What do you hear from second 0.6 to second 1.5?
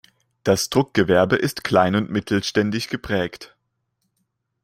Druckgewerbe